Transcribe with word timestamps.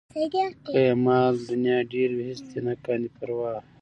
که 0.71 0.75
یې 0.77 0.87
مال 1.05 1.33
د 1.47 1.49
نيا 1.63 1.79
ډېر 1.93 2.09
وي 2.13 2.23
هېڅ 2.29 2.41
دې 2.51 2.59
نه 2.67 2.73
کاندي 2.83 3.09
پروا 3.17 3.53